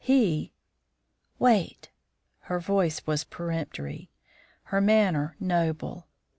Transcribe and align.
He" 0.03 0.51
"Wait!" 1.37 1.91
Her 2.39 2.59
voice 2.59 3.05
was 3.05 3.23
peremptory; 3.23 4.09
her 4.63 4.81
manner 4.81 5.35
noble. 5.39 6.07